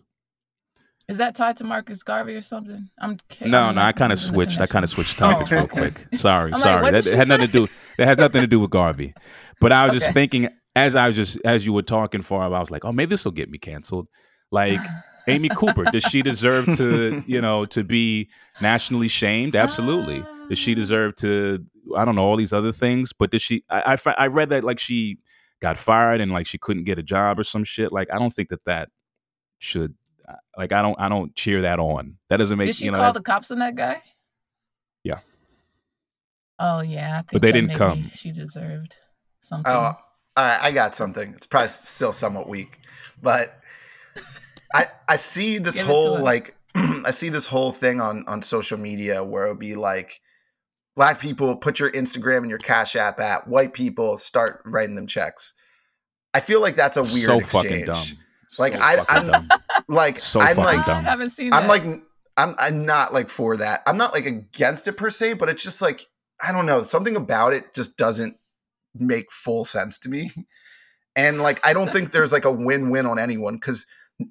[1.08, 2.89] Is that tied to Marcus Garvey or something?
[3.00, 4.60] I'm ca- No, I'm no, I kind of switched.
[4.60, 5.91] I kind of switched topics Oh, real okay.
[5.91, 6.20] quick.
[6.20, 6.82] Sorry, I'm like, sorry.
[6.84, 7.67] what that did she had nothing to do.
[7.98, 9.13] That has nothing to do with Garvey.
[9.62, 10.13] But I was just Okay.
[10.13, 13.10] thinking as I was just as you were talking for, I was like, oh, maybe
[13.10, 14.08] this will get me canceled.
[14.52, 14.80] Like
[15.28, 18.30] Amy Cooper, does she deserve to, you know, to be
[18.62, 19.56] nationally shamed?
[19.56, 20.24] Absolutely.
[20.50, 21.66] Does she deserve to?
[21.96, 23.63] I don't know all these other things, but does she?
[23.70, 25.18] I, I I read that like she
[25.62, 27.92] got fired and like she couldn't get a job or some shit.
[27.92, 28.90] Like I don't think that that
[29.60, 29.96] should.
[30.28, 32.18] Uh, like I don't I don't cheer that on.
[32.30, 32.98] That doesn't make Did she you know.
[32.98, 34.02] call the cops on that guy?
[35.04, 35.20] Yeah.
[36.60, 38.12] Oh yeah, I think But they didn't maybe come.
[38.13, 39.06] She deserved oh,
[39.40, 39.74] something.
[39.74, 39.96] Oh, all
[40.38, 40.60] right.
[40.62, 41.34] I got something.
[41.34, 42.80] It's probably still somewhat weak,
[43.22, 43.58] but
[44.73, 48.23] I I see this Give it to whole like I see this whole thing on
[48.27, 50.19] on social media where it'll be like
[50.95, 55.08] black people put your Instagram and your Cash App at white people start writing them
[55.08, 55.53] checks.
[56.34, 57.65] I feel like that's a weird so exchange.
[57.65, 58.17] fucking dumb.
[58.58, 59.60] Like, So I- fucking I'm- dumb.
[59.88, 60.97] Like So I'm like dumb.
[60.97, 61.53] I haven't seen.
[61.53, 61.69] I'm that.
[61.69, 61.84] like
[62.36, 63.82] I'm I'm not like for that.
[63.88, 66.06] I'm not like against it per se, but it's just like
[66.41, 68.38] I don't know, something about it just doesn't
[68.93, 70.32] make full sense to me.
[71.15, 73.88] And like I don't think there's like a win-win on anyone cuz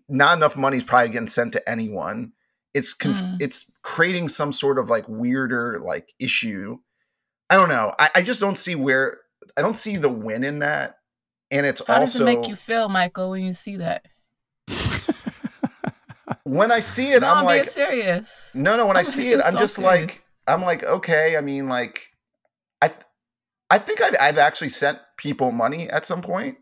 [0.08, 2.32] not enough money is probably getting sent to anyone.
[2.74, 3.36] It's conf- Mm.
[3.40, 6.78] it's creating some sort of like weirder like issue.
[7.48, 7.94] I don't know.
[7.98, 9.20] I, I just don't see where
[9.56, 10.98] I don't see the win in that.
[11.50, 14.06] And it's How does it make you feel, Michael, when you see that?
[16.44, 18.50] when I see it, no, I'm I'm like serious.
[18.54, 18.86] No, no.
[18.86, 19.86] When I I'm see being it, I'm just serious.
[20.10, 21.36] like, I'm like, okay.
[21.36, 22.00] I mean, like,
[22.82, 22.90] I,
[23.70, 26.58] I think I've, I've actually sent people money at some point.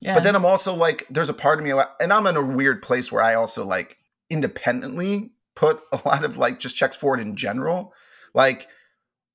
[0.00, 0.14] Yeah.
[0.14, 2.82] But then I'm also like, there's a part of me, and I'm in a weird
[2.82, 3.98] place where I also like
[4.30, 7.92] independently put a lot of like just checks forward in general.
[8.34, 8.66] Like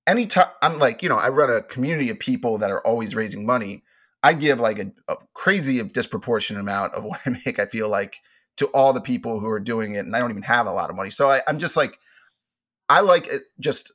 [0.07, 3.45] anytime I'm like, you know, I run a community of people that are always raising
[3.45, 3.83] money.
[4.23, 7.59] I give like a, a crazy disproportionate amount of what I make.
[7.59, 8.17] I feel like
[8.57, 10.89] to all the people who are doing it, and I don't even have a lot
[10.89, 11.11] of money.
[11.11, 11.99] So I, I'm just like,
[12.89, 13.43] I like it.
[13.59, 13.91] Just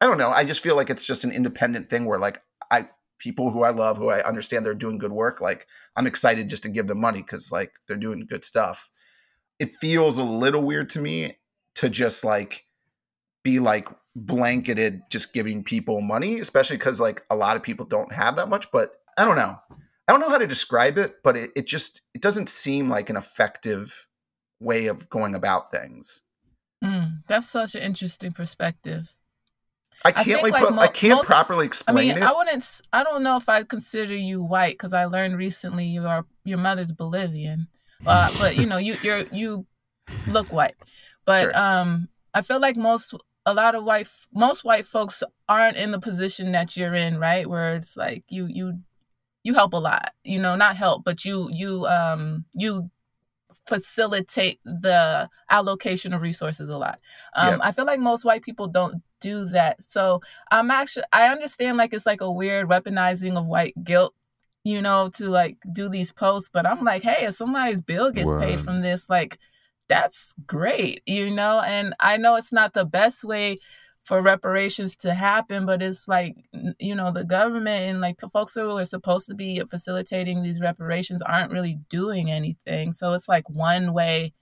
[0.00, 0.30] I don't know.
[0.30, 3.70] I just feel like it's just an independent thing where like I people who I
[3.70, 7.00] love, who I understand they're doing good work, like I'm excited just to give them
[7.00, 8.90] money because like they're doing good stuff.
[9.58, 11.38] It feels a little weird to me
[11.76, 12.66] to just like
[13.42, 18.12] be like blanketed just giving people money, especially because like a lot of people don't
[18.12, 18.70] have that much.
[18.72, 19.58] But I don't know.
[20.08, 23.10] I don't know how to describe it, but it, it just it doesn't seem like
[23.10, 24.08] an effective
[24.60, 26.22] way of going about things.
[26.82, 29.16] Mm, that's such an interesting perspective.
[30.04, 32.22] I can't think, like, like, mo- I can't most- properly I explain mean, it.
[32.22, 32.80] I wouldn't.
[32.92, 36.58] I don't know if I consider you white because I learned recently you are your
[36.58, 37.68] mother's Bolivian,
[38.06, 39.66] uh, but you know you you're you
[40.28, 40.74] look white.
[41.24, 41.58] But Sure.
[41.58, 43.14] um, I feel like most
[43.46, 47.48] a lot of white most white folks aren't in the position that you're in, right?
[47.48, 48.80] Where it's like you you
[49.42, 52.90] you help a lot, you know, not help, but you you um you
[53.66, 57.00] facilitate the allocation of resources a lot.
[57.34, 57.60] Um, Yep.
[57.62, 59.82] I feel like most white people don't do that.
[59.82, 64.14] So I'm actually I understand like it's like a weird weaponizing of white guilt,
[64.64, 66.50] you know, to like do these posts.
[66.52, 69.38] But I'm like, hey, if somebody's bill gets paid from this, like
[69.88, 71.60] that's great, you know.
[71.64, 73.58] And I know it's not the best way
[74.04, 76.36] for reparations to happen, but it's like
[76.78, 80.60] you know the government and like the folks who are supposed to be facilitating these
[80.60, 82.92] reparations aren't really doing anything.
[82.92, 84.32] So it's like one way,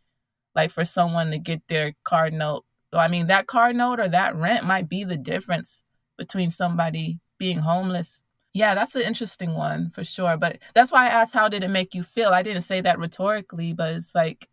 [0.54, 2.64] like for someone to get their card note.
[2.94, 5.82] Well, I mean that card note or that rent might be the difference
[6.16, 8.22] between somebody being homeless.
[8.52, 10.36] Yeah, that's an interesting one for sure.
[10.36, 12.28] But that's why I asked, how did it make you feel?
[12.28, 14.48] I didn't say that rhetorically, but it's like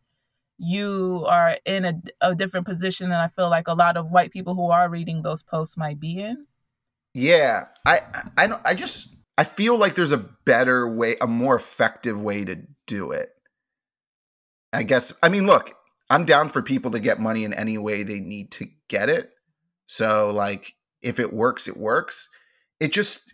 [0.57, 4.31] you are in a, a different position than I feel like a lot of white
[4.31, 6.47] people who are reading those posts might be in.
[7.13, 8.01] Yeah, I
[8.37, 12.57] I I just I feel like there's a better way, a more effective way to
[12.87, 13.29] do it.
[14.73, 15.75] I guess I mean, look,
[16.11, 19.31] I'm down for people to get money in any way they need to get it.
[19.85, 22.27] So like if it works, it works.
[22.81, 23.33] It just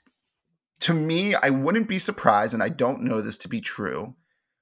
[0.81, 4.13] to me, I wouldn't be surprised and I don't know this to be true,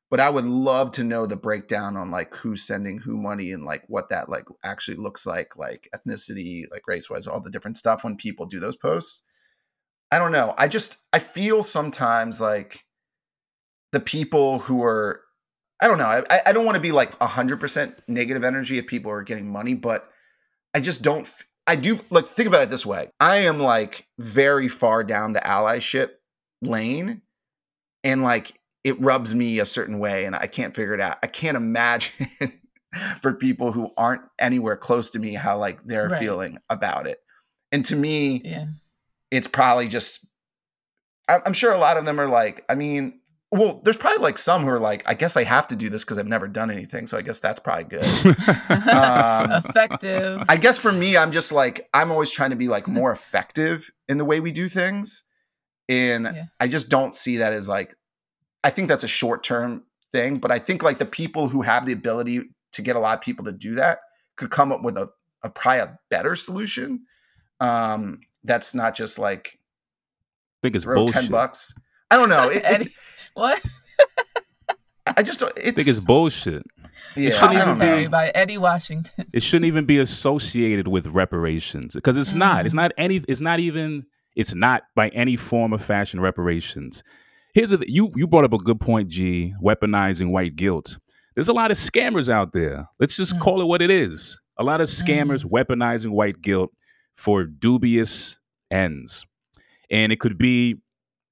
[0.09, 3.65] but I would love to know the breakdown on like who's sending who money and
[3.65, 7.77] like what that like actually looks like, like ethnicity, like race wise, all the different
[7.77, 9.23] stuff when people do those posts.
[10.09, 10.53] I don't know.
[10.57, 12.85] I just I feel sometimes like
[13.91, 15.24] the people who are
[15.81, 16.23] I don't know.
[16.29, 19.73] I, I don't want to be like 100% negative energy if people are getting money,
[19.73, 20.09] but
[20.73, 21.27] I just don't
[21.67, 23.09] I do like think about it this way.
[23.19, 26.11] I am like very far down the allyship
[26.61, 27.21] lane
[28.03, 31.17] and like it rubs me a certain way and I can't figure it out.
[31.23, 32.27] I can't imagine
[33.21, 36.19] for people who aren't anywhere close to me how like they're Right.
[36.19, 37.19] feeling about it.
[37.71, 38.65] And to me, Yeah.
[39.31, 40.25] it's probably just
[41.27, 43.19] I- i'm sure a lot of them are like i mean
[43.51, 46.03] well there's probably like some who are like i guess i have to do this
[46.03, 48.03] because i've never done anything so i guess that's probably good
[48.69, 50.43] Um, Effective.
[50.49, 53.91] i guess for me i'm just like i'm always trying to be like more effective
[54.07, 55.23] in the way we do things
[55.87, 56.45] and Yeah.
[56.59, 57.95] i just don't see that as like
[58.63, 61.85] i think that's a short term thing but i think like the people who have
[61.85, 62.41] the ability
[62.73, 63.99] to get a lot of people to do that
[64.37, 65.09] could come up with a,
[65.43, 67.05] a probably a better solution
[67.59, 69.57] um that's not just like
[70.63, 71.15] think it's throw bullshit.
[71.23, 71.73] 10 bucks.
[72.11, 72.49] I don't know.
[72.49, 72.89] It, it, Eddie,
[73.35, 73.61] what?
[75.07, 76.63] I just don't- I it's, think it's bullshit.
[77.15, 79.25] yeah, shouldn't I even be- by Eddie Washington.
[79.31, 82.65] It shouldn't even be associated with reparations because it's not.
[82.65, 83.17] It's not any.
[83.27, 84.05] It's not even.
[84.35, 87.03] It's not by any form of fashion reparations.
[87.53, 88.09] Here's a, you.
[88.15, 89.53] You brought up a good point, G.
[89.63, 90.97] Weaponizing white guilt.
[91.35, 92.87] There's a lot of scammers out there.
[92.99, 93.39] Let's just Mm.
[93.41, 94.39] call it what it is.
[94.57, 96.71] A lot of scammers weaponizing white guilt
[97.15, 98.37] for dubious
[98.71, 99.25] ends,
[99.91, 100.81] and it could be,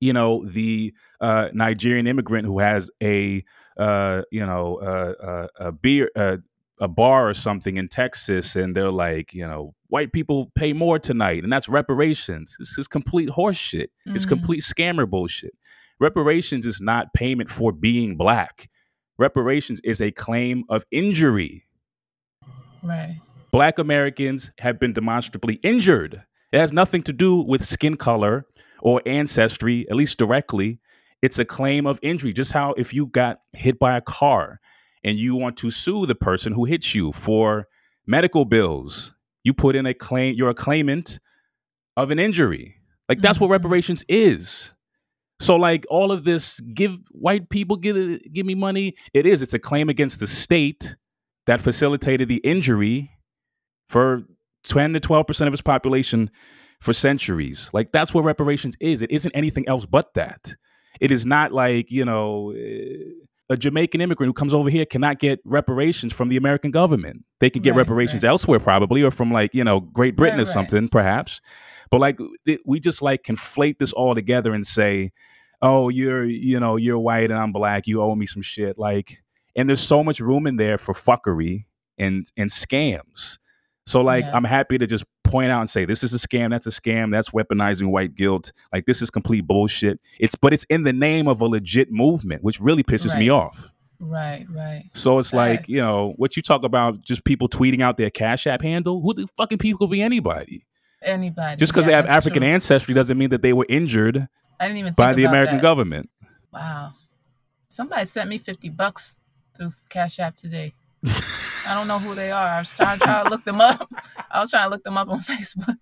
[0.04, 3.44] you know, the uh, Nigerian immigrant who has a,
[3.78, 6.10] uh, you know, uh, uh, a beer.
[6.16, 6.38] Uh,
[6.80, 11.00] a bar or something in Texas and they're like, you know, white people pay more
[11.00, 12.56] tonight and that's reparations.
[12.60, 13.88] This is complete horseshit.
[14.08, 14.30] It's Mhm.
[14.30, 15.54] complete scammer bullshit.
[16.00, 18.70] Reparations is not payment for being black.
[19.18, 21.64] Reparations is a claim of injury.
[22.82, 23.22] Right.
[23.52, 26.24] Black Americans have been demonstrably injured.
[26.52, 28.46] It has nothing to do with skin color
[28.84, 30.80] or ancestry, at least directly.
[31.22, 32.34] It's a claim of injury.
[32.34, 34.60] Just how if you got hit by a car
[35.04, 37.68] and you want to sue the person who hit you for
[38.06, 41.20] medical bills, you put in a claim, you're a claimant
[41.96, 42.76] of an injury.
[43.08, 43.52] Like that's what Mhm.
[43.52, 44.74] reparations is.
[45.40, 47.96] So like all of this, give white people give
[48.34, 48.96] give me money.
[49.14, 49.42] It is.
[49.42, 50.96] It's a claim against the state
[51.48, 53.12] that facilitated the injury
[53.90, 54.24] for
[54.64, 56.30] ten to twelve percent of its population
[56.84, 57.70] for centuries.
[57.74, 59.02] Like that's what reparations is.
[59.02, 60.54] It isn't anything else but that.
[61.00, 62.98] It is not like you know eh,
[63.50, 67.24] a Jamaican immigrant who comes over here cannot get reparations from the American government.
[67.40, 68.30] They could get Right, reparations right.
[68.30, 71.42] elsewhere probably, or from like you know Great Britain Right, or something perhaps.
[71.90, 75.12] But like it, we just like conflate this all together and say,
[75.62, 77.88] oh, you're you know you're white and I'm black.
[77.88, 78.78] You owe me some shit.
[78.78, 79.18] Like,
[79.56, 81.66] and there's so much room in there for fuckery
[81.98, 83.38] and and scams.
[83.86, 84.36] So like Yeah.
[84.36, 87.12] I'm happy to just point out and say this is a scam, that's a scam,
[87.12, 88.52] that's weaponizing white guilt.
[88.72, 90.00] Like this is complete bullshit.
[90.20, 93.74] It's but it's in the name of a legit movement, which really pisses me off.
[94.00, 94.90] Right, right.
[94.94, 98.48] So it's like, you know, what you talk about just people tweeting out their Cash
[98.48, 100.66] App handle, who the fucking people could be anybody.
[101.02, 101.56] Anybody.
[101.58, 102.50] Just because Yeah, they have African true.
[102.52, 104.28] ancestry doesn't mean that they were injured
[104.60, 105.62] I didn't even by the American that.
[105.62, 106.10] government.
[106.52, 106.94] Wow.
[107.70, 109.18] Somebody sent me 50 bucks
[109.56, 110.74] through Cash App today.
[111.68, 112.48] I don't know who they are.
[112.48, 113.90] I was trying, trying to look them up.
[114.32, 115.78] I was trying to look them up on Facebook.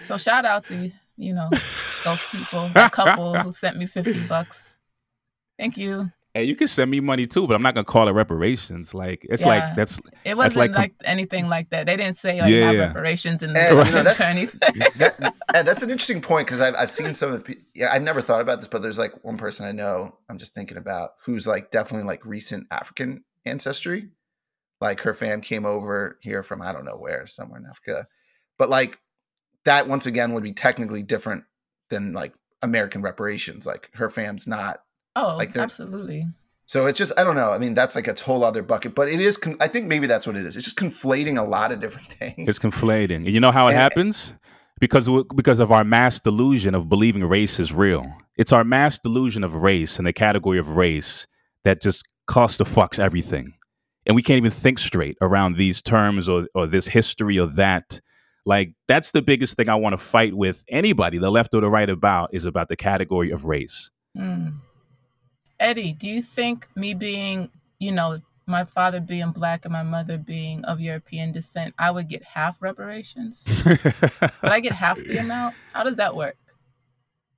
[0.00, 1.48] So shout out to you know
[2.04, 4.76] those people, a couple who sent me 50 bucks.
[5.58, 6.10] Thank you.
[6.34, 8.94] Hey, you can send me money too, but I'm not gonna call it reparations.
[8.94, 9.48] Like it's Yeah.
[9.48, 11.84] like that's It wasn't like like, com- anything like that.
[11.86, 12.86] They didn't say oh, like Yeah, have yeah.
[12.86, 14.58] reparations in the And, you know, that's- or anything.
[14.96, 18.02] that, that's an interesting point because I've, I've seen some of the pe- yeah I've
[18.02, 21.10] never thought about this but there's like one person I know I'm just thinking about
[21.26, 24.08] who's like definitely like recent African ancestry
[24.80, 28.06] like her fam came over here from I don't know where somewhere in Africa
[28.58, 28.98] but like
[29.64, 31.44] that once again would be technically different
[31.90, 34.80] than like American reparations like her fam's not
[35.14, 36.26] Oh, Like they're- absolutely.
[36.64, 39.08] so it's just I don't know I mean that's like a whole other bucket but
[39.08, 41.70] it is con- I think maybe that's what it is it's just conflating a lot
[41.72, 43.30] of different things it's conflating.
[43.30, 44.32] You know how it And- happens?
[44.80, 48.04] Because because of our mass delusion of believing race is real.
[48.36, 51.28] It's our mass delusion of race and the category of race
[51.62, 53.54] that just cluster fucks everything.
[54.06, 58.00] And we can't even think straight around these terms or or this history or that.
[58.44, 61.70] Like that's the biggest thing I want to fight with anybody, the left or the
[61.70, 63.90] right about, is about the category of race.
[64.16, 64.48] Hmm.
[65.60, 70.18] Eddie, do you think me being, you know, my father being black and my mother
[70.18, 73.46] being of European descent, I would get half reparations?
[73.64, 75.54] Would I get half the amount?
[75.72, 76.36] How does that work?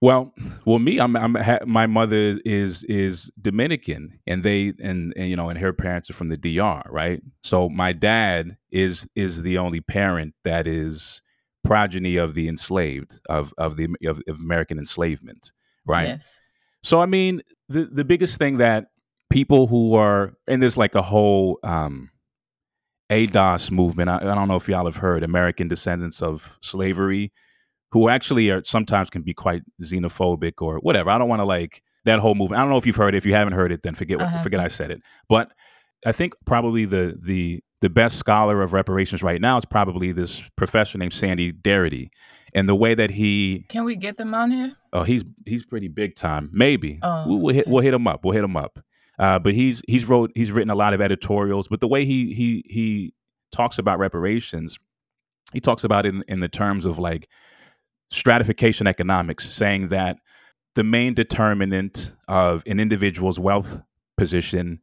[0.04, 0.34] Well,
[0.66, 5.34] well, me, I'm, I'm ha, my mother is is Dominican, and they and, and you
[5.34, 7.22] know, and her parents are from the DR, right?
[7.42, 11.22] So my dad is is the only parent that is
[11.64, 15.52] progeny of the enslaved of of the of, of American enslavement,
[15.86, 16.08] right?
[16.08, 16.38] Yes.
[16.82, 17.40] So I mean,
[17.70, 18.88] the the biggest thing that
[19.30, 22.10] people who are and there's like a whole um
[23.08, 24.10] ADOS movement.
[24.10, 27.32] I, I don't know if y'all have heard American Descendants of Slavery,
[27.94, 31.10] who actually are sometimes can be quite xenophobic or whatever.
[31.10, 32.58] I don't want to like that whole movement.
[32.58, 33.18] I don't know if you've heard it.
[33.18, 35.00] If you haven't heard it, then forget what, forget I said it.
[35.28, 35.52] But
[36.04, 40.42] I think probably the the the best scholar of reparations right now is probably this
[40.56, 42.08] professor named Sandy Darity,
[42.52, 44.72] and the way that he Can we get them on here?
[44.92, 46.50] Oh, he's he's pretty big time.
[46.52, 47.70] Maybe Oh, we'll, we'll hit okay.
[47.70, 48.24] we'll hit him up.
[48.24, 48.80] We'll hit him up.
[49.20, 51.68] Uh, but he's he's wrote he's written a lot of editorials.
[51.68, 53.14] But the way he he he
[53.52, 54.80] talks about reparations,
[55.52, 57.28] he talks about it in, in the terms of like
[58.14, 60.18] stratification economics, saying that
[60.74, 63.80] the main determinant of an individual's wealth
[64.16, 64.80] position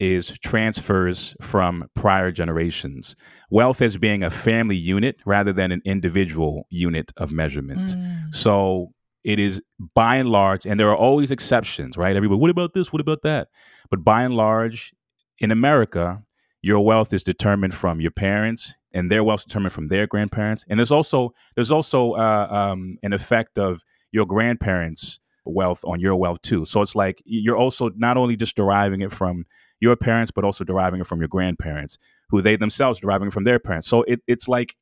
[0.00, 3.14] is transfers from prior generations.
[3.50, 7.94] Wealth as being a family unit rather than an individual unit of measurement.
[7.94, 9.62] Mm, So it is
[9.94, 12.16] by and large, and there are always exceptions, right?
[12.16, 12.92] Everybody, what about this?
[12.92, 13.48] What about that?
[13.90, 14.92] But by and large,
[15.38, 16.22] in America,
[16.64, 20.64] your wealth is determined from your parents, and their wealth is determined from their grandparents.
[20.66, 26.16] And there's also there's also uh, um, an effect of your grandparents' wealth on your
[26.16, 26.64] wealth too.
[26.64, 29.44] So it's like you're also not only just deriving it from
[29.78, 31.98] your parents, but also deriving it from your grandparents,
[32.30, 33.86] who they themselves deriving from their parents.
[33.86, 34.74] So it, it's like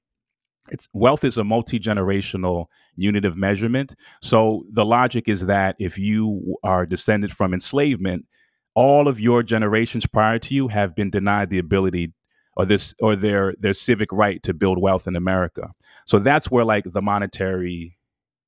[0.70, 6.56] it's wealth is a multi-generational unit of measurement so the logic is that if you
[6.62, 8.24] are descended from enslavement
[8.74, 12.12] all of your generations prior to you have been denied the ability
[12.56, 15.70] or this or their their civic right to build wealth in america
[16.06, 17.96] so that's where like the monetary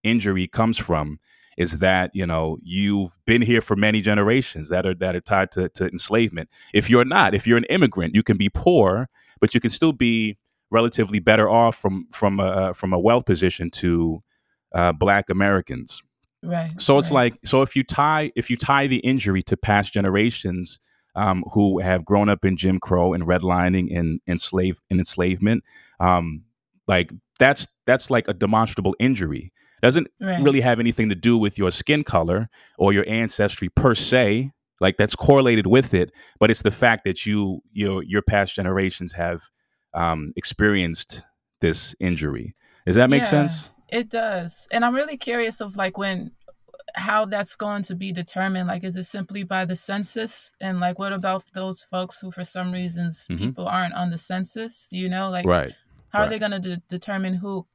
[0.02, 1.18] injury comes from
[1.56, 5.50] is that you know you've been here for many generations that are that are tied
[5.50, 9.08] to, to enslavement if you're not if you're an immigrant you can be poor
[9.40, 10.36] but you can still be
[10.70, 14.22] relatively better off from from a from a wealth position to
[14.74, 16.02] uh, black Americans.
[16.44, 16.70] Right.
[16.80, 17.32] So it's right.
[17.32, 20.78] like so if you tie if you tie the injury to past generations
[21.16, 25.62] um, who have grown up in Jim Crow and redlining and, and slave and enslavement,
[26.00, 26.42] um,
[26.88, 29.52] like that's that's like a demonstrable injury.
[29.82, 30.42] Doesn't Right.
[30.42, 34.50] really have anything to do with your skin color or your ancestry per se.
[34.80, 39.12] Like that's correlated with it, but it's the fact that you your your past generations
[39.12, 39.42] have
[39.94, 41.22] um, experienced
[41.60, 42.54] this injury.
[42.86, 43.68] Does that make Yeah, sense?
[43.88, 44.66] It does.
[44.72, 46.32] And I'm really curious of like when
[46.96, 48.68] how that's going to be determined.
[48.68, 50.52] Like is it simply by the census?
[50.60, 53.38] And like what about those folks who for some reasons Mhm.
[53.38, 54.88] people aren't on the census?
[54.92, 55.72] You know, like Right.
[56.10, 57.66] how are they going to de- determine who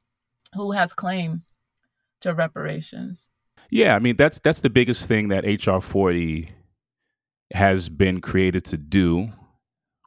[0.54, 1.42] who has claim
[2.20, 3.28] to reparations?
[3.70, 6.52] Yeah, I mean that's that's the biggest thing that HR forty
[7.54, 9.32] has been created to do,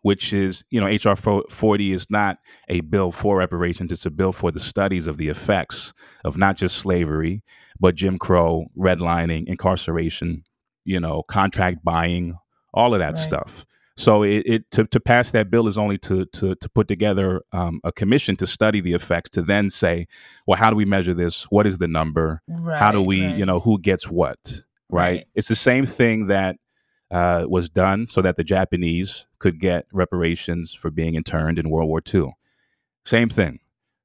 [0.03, 2.37] which is you know HR 40 is not
[2.69, 5.91] a bill for reparations; it's a bill for the studies of the effects
[6.23, 7.43] of not just slavery,
[7.79, 10.43] but Jim Crow, redlining, incarceration,
[10.85, 12.37] you know, contract buying,
[12.73, 13.17] all of that Right.
[13.17, 13.65] stuff.
[13.95, 17.41] So it, it to, to pass that bill is only to to to put together
[17.51, 20.07] um, a commission to study the effects to then say,
[20.47, 21.43] well, how do we measure this?
[21.51, 22.41] What is the number?
[22.47, 22.79] Right.
[22.79, 23.37] how do we right.
[23.37, 25.25] you know who gets what right, Right.
[25.35, 26.55] it's the same thing that
[27.11, 31.89] uh, was done so that the japanese could get reparations for being interned in world
[31.89, 32.25] war ii
[33.05, 33.59] same thing.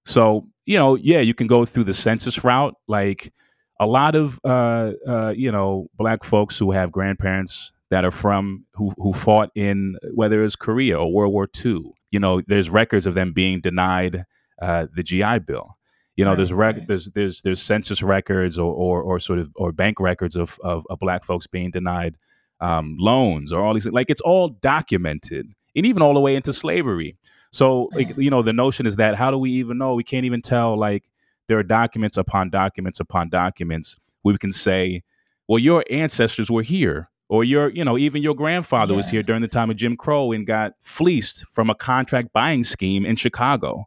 [0.04, 2.74] So you know yeah you can go through the census route.
[2.88, 3.32] Like
[3.80, 8.66] a lot of uh, uh, you know black folks who have grandparents that are from
[8.74, 11.80] who who fought in whether it's korea or world war ii
[12.10, 14.24] you know there's records of them being denied
[14.60, 15.76] uh, the gi bill.
[16.16, 16.88] You know, there's Right, rec- right.
[16.88, 20.84] there's there's there's census records or, or or sort of or bank records of of,
[20.90, 22.16] of black folks being denied
[22.60, 25.46] um, loans or all these like it's all documented
[25.76, 27.16] and even all the way into slavery.
[27.50, 29.94] So like, you know the notion is that how do we even know?
[29.94, 31.04] We can't even tell like
[31.46, 33.96] there are documents upon documents upon documents.
[34.22, 35.02] We can say,
[35.46, 37.10] well, your ancestors were here.
[37.30, 40.32] Or your, you know, even your grandfather was here during the time of Jim Crow
[40.32, 43.86] and got fleeced from a contract buying scheme in Chicago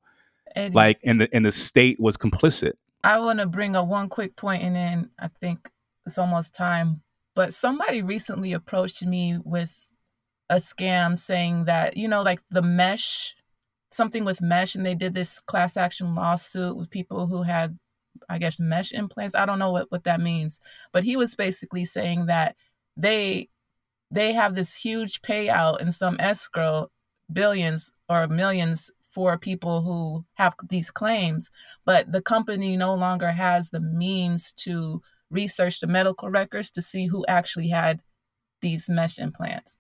[0.56, 4.10] Eddie, like and the and the state was complicit I want to bring up one
[4.10, 5.70] quick point and then I think
[6.06, 7.02] it's almost time.
[7.36, 9.98] But somebody recently approached me with
[10.50, 13.36] a scam saying that, you know, like the mesh,
[13.92, 17.78] something with mesh, and they did this class action lawsuit with people who had,
[18.30, 19.34] I guess, mesh implants.
[19.36, 20.60] I don't know what, what that means.
[20.92, 22.56] But he was basically saying that
[22.98, 23.50] they
[24.14, 26.92] they have this huge payout in some escrow,
[27.32, 31.50] billions or millions for people who have these claims
[31.86, 35.02] but the company no longer has the means to
[35.32, 38.02] research the medical records to see who actually had
[38.62, 39.78] these mesh implants.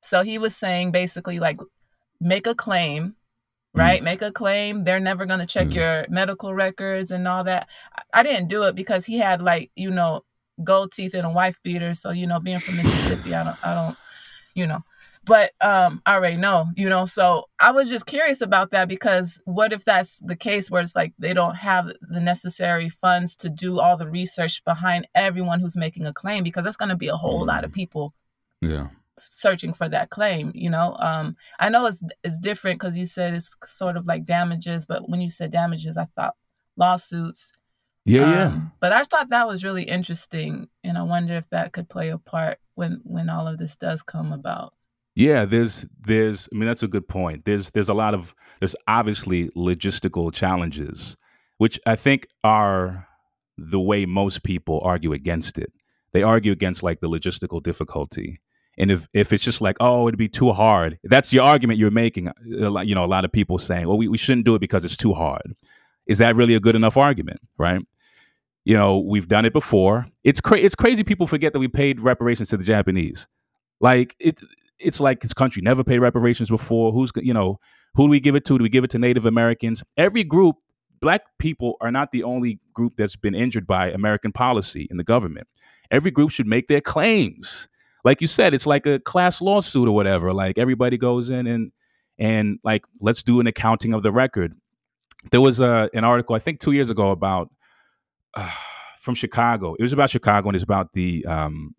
[0.00, 1.58] So he was saying basically like
[2.20, 3.14] make a claim,
[3.74, 4.02] right?
[4.02, 4.84] Make a claim.
[4.84, 5.74] They're never going to check Mhm.
[5.74, 7.68] your medical records and all that.
[7.96, 10.24] I- I didn't do it because he had like, you know,
[10.62, 13.74] gold teeth and a wife beater, so you know, being from Mississippi, I don't I
[13.74, 13.96] don't,
[14.54, 14.82] you know.
[15.24, 19.40] But um I already know, you know, so I was just curious about that because
[19.44, 23.48] what if that's the case where it's like they don't have the necessary funds to
[23.50, 26.42] do all the research behind everyone who's making a claim?
[26.42, 28.14] Because that's going to be a whole lot of people
[28.60, 28.88] yeah.
[29.16, 30.96] searching for that claim you know?
[30.98, 35.08] Um i know it's it's different because you said it's sort of like damages but
[35.08, 36.34] when you said damages i thought
[36.76, 37.52] lawsuits.
[38.04, 38.46] Yeah yeah.
[38.46, 42.08] Um, but i thought that was really interesting and i wonder if that could play
[42.08, 44.74] a part when when all of this does come about
[45.14, 47.44] Yeah, there's there's I mean that's a good point.
[47.44, 51.16] There's there's a lot of there's obviously logistical challenges
[51.62, 53.06] which I think are
[53.56, 55.72] the way most people argue against it.
[56.12, 58.40] They argue against like the logistical difficulty.
[58.76, 60.98] And if if it's just like, oh, it'd be too hard.
[61.04, 62.26] That's the argument you're making.
[62.28, 64.84] Uh, you know, a lot of people saying, well, we, we shouldn't do it because
[64.84, 65.54] it's too hard.
[66.06, 67.80] Is that really a good enough argument, right?
[68.64, 70.08] You know, we've done it before.
[70.24, 73.28] It's cra- it's crazy people forget that we paid reparations to the Japanese.
[73.80, 74.40] Like it
[74.82, 76.92] it's like his country never paid reparations before.
[76.92, 77.58] Who's you know
[77.94, 78.58] who do we give it to?
[78.58, 79.82] Do we give it to Native Americans?
[79.96, 80.56] Every group,
[81.00, 85.04] black people are not the only group that's been injured by American policy in the
[85.04, 85.46] government.
[85.90, 87.68] Every group should make their claims.
[88.04, 90.32] Like you said, it's like a class lawsuit or whatever.
[90.32, 91.72] Like everybody goes in and
[92.18, 94.54] and like let's do an accounting of the record.
[95.30, 97.50] There was a, an article I think two years ago about
[98.34, 98.50] uh,
[99.00, 99.74] from Chicago.
[99.74, 101.74] It was about Chicago and it's about the um,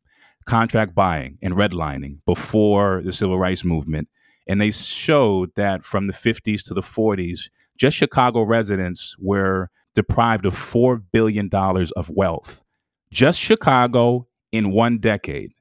[0.45, 4.09] contract buying and redlining before the civil rights movement.
[4.47, 10.45] And they showed that from the 50s to the 40s, just Chicago residents were deprived
[10.45, 12.63] of $4 billion of wealth.
[13.11, 15.53] Just Chicago in one decade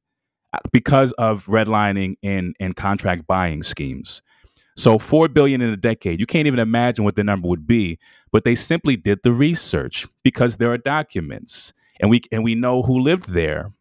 [0.53, 4.23] uh, because of redlining and, and contract buying schemes.
[4.77, 6.19] So 4 billion in a decade.
[6.19, 7.99] You can't even imagine what the number would be,
[8.31, 12.83] but they simply did the research because there are documents and we and we know
[12.83, 13.73] who lived there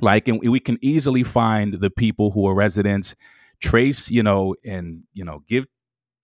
[0.00, 3.14] like and we can easily find the people who are residents
[3.60, 5.66] trace you know and you know give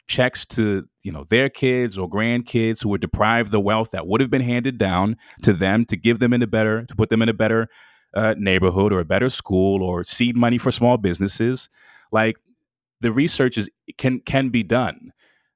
[0.09, 4.21] checks to you know their kids or grandkids who were deprived the wealth that would
[4.21, 7.23] have been handed down to them to give them in a better to put them
[7.23, 7.69] in a better
[8.15, 11.69] uh, neighborhood or a better school or seed money for small businesses.
[12.11, 12.37] Like
[13.01, 13.69] the research is
[13.99, 15.13] can can be done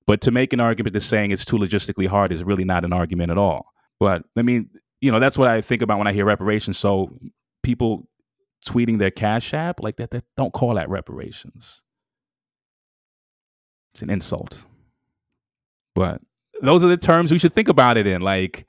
[0.06, 2.92] but to make an argument to saying it's too logistically hard is really not an
[2.92, 3.66] argument at all.
[3.98, 6.78] But i mean you know that's what i think about when i hear reparations.
[6.78, 7.10] So
[7.62, 8.08] people
[8.66, 11.82] tweeting their cash app like that, that don't call that reparations
[13.92, 14.64] it's an insult.
[15.94, 16.20] But
[16.62, 18.22] those are the terms we should think about it in.
[18.22, 18.66] Like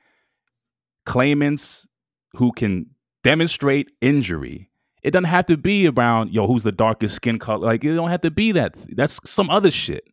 [1.06, 1.88] claimants
[2.34, 2.88] who can
[3.24, 4.70] demonstrate injury.
[5.04, 7.66] It doesn't have to be around yo, who's the darkest skin color.
[7.66, 8.76] Like it don't have to be that.
[8.96, 10.04] That's some other shit.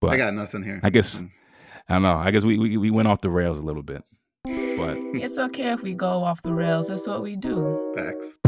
[0.00, 0.80] But I got nothing here.
[0.82, 1.30] I guess mm.
[1.88, 2.16] I don't know.
[2.16, 4.02] I guess we, we we went off the rails a little bit.
[4.76, 6.88] But it's okay if we go off the rails.
[6.88, 7.92] That's what we do.
[7.96, 8.38] Facts.